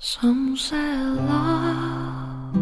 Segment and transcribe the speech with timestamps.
[0.00, 2.54] Some say love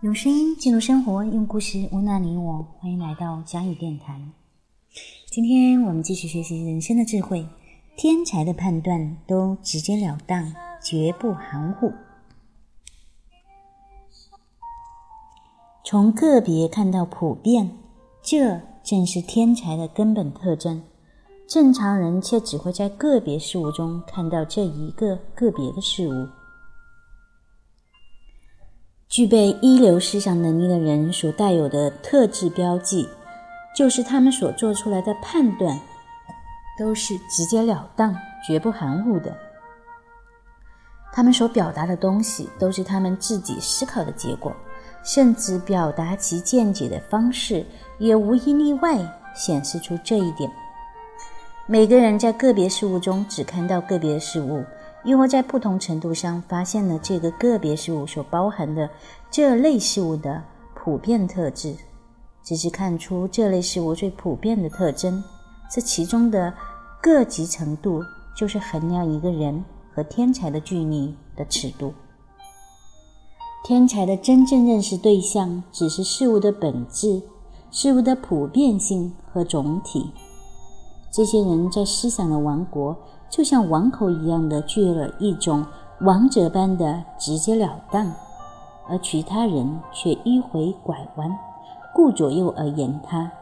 [0.00, 2.64] 用声音记录生活，用故事温暖你我。
[2.78, 4.20] 欢迎来到佳语电台。
[5.26, 7.44] 今天我们继续学习人生的智慧。
[8.02, 11.92] 天才的判断都直截了当，绝不含糊。
[15.84, 17.76] 从个别看到普遍，
[18.22, 20.82] 这正是天才的根本特征。
[21.46, 26.26] 正常人却只会在个别事物中看到这一个个别的事物。
[29.10, 33.06] 具备一流思想能力的人所带有的特质标记，
[33.76, 35.78] 就是他们所做出来的判断。
[36.80, 39.36] 都是直截了当、绝不含糊的。
[41.12, 44.50] 他们所表达的东西都是他们自己思考的结果，
[45.04, 47.66] 甚至表达其见解的方式
[47.98, 48.96] 也无一例外
[49.34, 50.50] 显示出这一点。
[51.66, 54.64] 每个人在个别事物中只看到个别事物，
[55.04, 58.88] 因为在不同程度上发现了这个个别事物所包含的
[59.30, 60.42] 这类事物的
[60.74, 61.76] 普遍特质，
[62.42, 65.22] 只是看出这类事物最普遍的特征，
[65.70, 66.54] 这其中的。
[67.02, 68.04] 各级程度
[68.36, 71.94] 就是衡量一个人和天才的距离的尺度。
[73.64, 77.22] 天才的真正认识对象只是事物的本质、
[77.70, 80.10] 事物的普遍性和总体。
[81.10, 82.96] 这些人在思想的王国，
[83.30, 85.64] 就像王口一样的具有了一种
[86.02, 88.12] 王者般的直截了当，
[88.88, 91.30] 而其他人却迂回拐弯，
[91.94, 93.32] 顾左右而言他。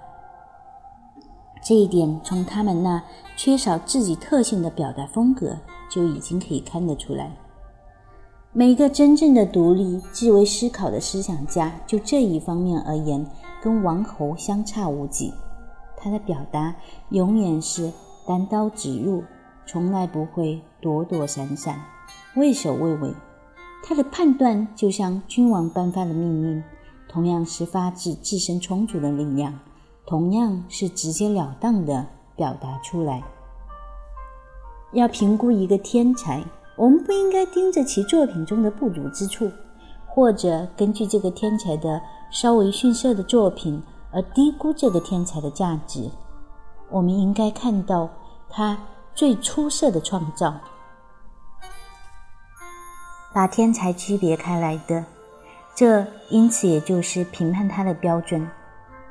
[1.62, 3.02] 这一点从他们那
[3.36, 5.56] 缺少自己特性的表达风格
[5.90, 7.36] 就已经可以看得出来。
[8.52, 13.24] 每个真正的独立、自为思考的思想家，就这一方面而言，
[13.62, 15.32] 跟王侯相差无几。
[15.96, 16.74] 他的表达
[17.10, 17.92] 永远是
[18.26, 19.22] 单刀直入，
[19.66, 21.78] 从来不会躲躲闪闪、
[22.36, 23.12] 畏首畏尾。
[23.84, 26.62] 他的判断就像君王颁发的命令，
[27.08, 29.58] 同样是发自自身充足的力量。
[30.08, 33.22] 同样是直截了当的表达出来。
[34.92, 36.42] 要评估一个天才，
[36.76, 39.52] 我们不应该盯着其作品中的不足之处，
[40.06, 46.10] 或者根据这个天才的稍微逊色的作品而低估这个天才的价值。
[46.88, 48.08] 我们应该看到
[48.48, 48.78] 他
[49.14, 50.54] 最出色的创造，
[53.34, 55.04] 把天才区别开来的，
[55.74, 58.48] 这因此也就是评判他的标准。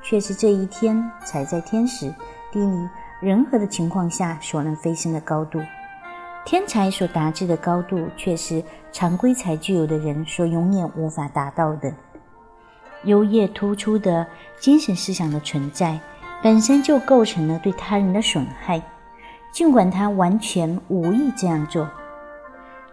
[0.01, 2.13] 却是这一天才在天时、
[2.51, 5.61] 地利、人和的情况下所能飞升的高度。
[6.45, 11.93] 天才所达至的高度，却是常规才具有的人所永远无法达到的。
[13.03, 14.25] 优越突出的
[14.57, 15.99] 精神思想的存在，
[16.41, 18.81] 本身就构成了对他人的损害，
[19.51, 21.87] 尽管他完全无意这样做。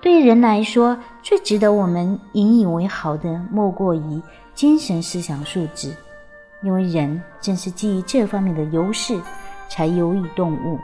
[0.00, 4.20] 对人来说，最值得我们引以为豪的，莫过于
[4.52, 5.94] 精神思想素质。
[6.64, 9.20] 因为人正是基于这方面的优势，
[9.68, 10.78] 才优于动物。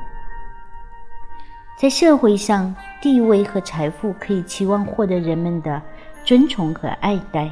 [1.78, 5.80] 在社会上，地位和财富可以期望获得人们的
[6.22, 7.50] 尊崇和爱戴，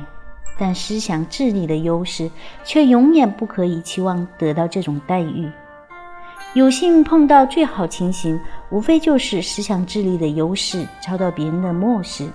[0.58, 2.30] 但思想智力的优势
[2.64, 5.50] 却永远不可以期望得到这种待遇。
[6.52, 12.28] 有幸碰到最好情形，无非就是思想智力的优势遭到别人的漠视。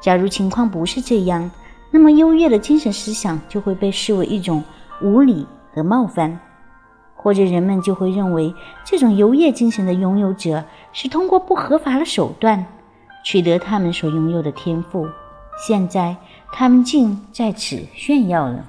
[0.00, 1.50] 假如情况不是这样，
[1.90, 4.64] 那么优越的精神思想就会被视为一种。
[5.02, 6.38] 无理和冒犯，
[7.14, 12.64] 或者人们就会认为这种游业精神的拥有者是通过不合法的手段
[13.24, 15.06] 取得他们所拥有的天赋。
[15.66, 16.16] 现在
[16.52, 18.64] 他们竟在此炫耀了。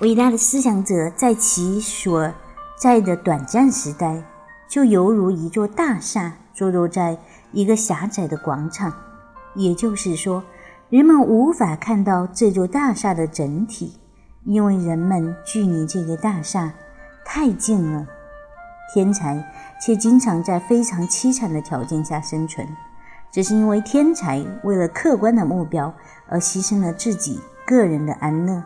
[0.00, 2.32] 伟大的思想者在其所
[2.80, 4.20] 在的短暂时代，
[4.68, 7.16] 就犹如一座大厦坐落在
[7.52, 8.92] 一个狭窄的广场，
[9.54, 10.42] 也就是说，
[10.88, 13.99] 人们无法看到这座大厦的整体。
[14.44, 16.72] 因为人们距离这个大厦
[17.24, 18.06] 太近了，
[18.94, 19.44] 天才
[19.80, 22.66] 却经常在非常凄惨的条件下生存，
[23.30, 25.92] 这是因为天才为了客观的目标
[26.26, 28.62] 而牺牲了自己个人的安乐。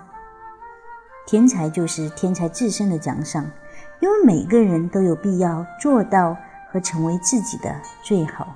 [1.27, 3.51] 天才就是天才自身的奖赏，
[3.99, 6.37] 因为每个人都有必要做到
[6.71, 8.55] 和成为自己的最好。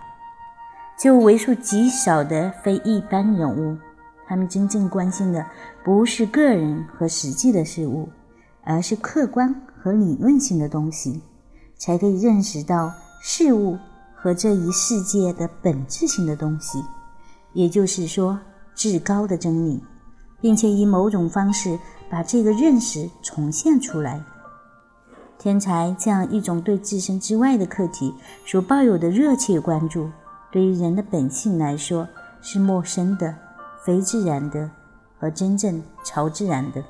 [0.97, 3.77] 就为数极少的非一般人物。
[4.27, 5.47] 他们真正关心的
[5.89, 8.11] 不是个人和实际的事物，
[8.63, 11.23] 而是客观和理论性的东西，
[11.79, 12.93] 才可以认识到
[13.23, 13.75] 事物
[14.15, 16.79] 和这一世界的本质性的东西，
[17.55, 18.39] 也就是说，
[18.75, 19.83] 至高的真理，
[20.43, 21.79] 并且以某种方式
[22.11, 24.23] 把这个认识重现出来。
[25.39, 28.13] 天才这样一种对自身之外的课题
[28.45, 30.11] 所抱有的热切关注，
[30.53, 32.07] 对于人的本性来说
[32.43, 33.35] 是陌生的、
[33.87, 34.71] 非自然的
[35.19, 36.83] 和真正超自然的。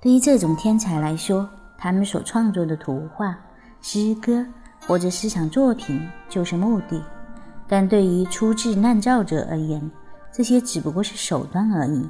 [0.00, 1.48] 对于这种天才来说，
[1.78, 3.38] 他们所创作的图画、
[3.80, 4.44] 诗歌
[4.86, 7.00] 或者思想作品就是目的；
[7.68, 9.90] 但对于初至难造者而言，
[10.32, 12.08] 这些只不过是手段而已。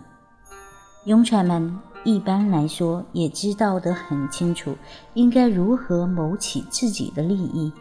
[1.06, 1.78] 庸才们。
[2.06, 4.76] 一般来说，也知道得很清楚，
[5.14, 7.72] 应该如何谋取自己的利益，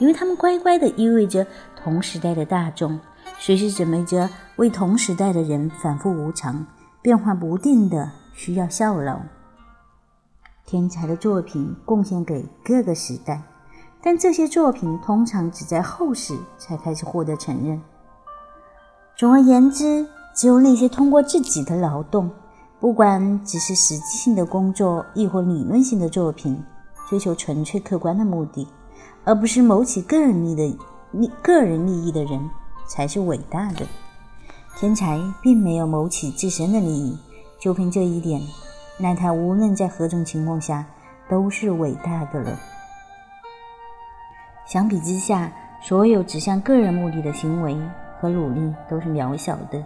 [0.00, 2.98] 因为他们乖乖地依偎着同时代的大众，
[3.42, 6.66] 随时准备着为同时代的人反复无常、
[7.00, 9.18] 变化不定的需要效劳。
[10.66, 13.42] 天才的作品贡献给各个时代，
[14.02, 17.80] 但这些作品通常只在后世才开始获得承认。
[19.16, 22.30] 总而言之，只有那些通过自己的劳动。
[22.78, 26.62] 不管只是实际性的工作，亦或理论性的作品，
[27.08, 28.68] 追求纯粹客观的目的，
[29.24, 30.78] 而不是谋取个人利的
[31.12, 32.48] 利个人利益的人，
[32.90, 33.86] 才是伟大的。
[34.76, 37.16] 天才并没有谋取自身的利益，
[37.60, 38.40] 就凭这一点，
[38.98, 40.84] 那他无论在何种情况下
[41.28, 42.58] 都是伟大的了。
[44.66, 47.76] 相比之下，所有指向个人目的的行为
[48.18, 49.82] 和努力都是渺小的。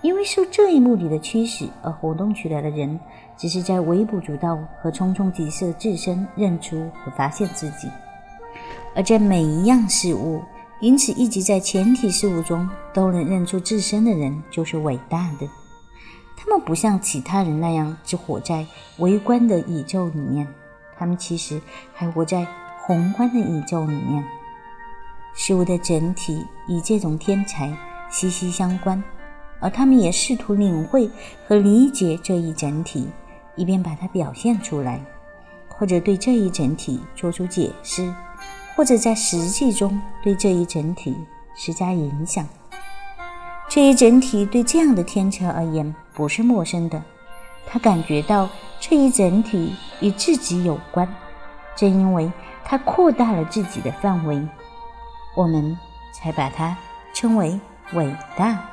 [0.00, 2.98] 因为受这一目的的驱使而活动起来的人，
[3.36, 7.88] 只是在微不足道和匆匆即逝自身认出和发现自己；
[8.94, 10.40] 而在每一样事物，
[10.80, 15.48] 因此一直在前体事物中都能认出自身的人，就是伟大的。
[16.36, 18.64] 他们不像其他人那样只活在
[18.98, 20.46] 微观的宇宙里面，
[20.96, 21.60] 他们其实
[21.92, 22.46] 还活在
[22.86, 24.24] 宏观的宇宙里面。
[25.34, 27.76] 事物的整体与这种天才
[28.10, 29.02] 息息相关。
[29.60, 31.10] 而他们也试图领会
[31.44, 33.08] 和理解这一整体，
[33.56, 35.04] 以便把它表现出来，
[35.66, 38.08] 或者对这一整体做出解释，
[38.78, 41.12] 或者在实际中对这一整体
[41.56, 42.46] 施加影响。
[43.68, 47.02] 这一整体对这样的天才而言不是陌生的，
[47.66, 48.48] 他感觉到
[48.78, 51.12] 这一整体与自己有关，
[51.74, 52.30] 正因为
[52.64, 54.40] 它扩大了自己的范围，
[55.34, 55.76] 我们
[56.14, 56.76] 才把它
[57.12, 57.58] 称为
[57.94, 58.64] 伟大。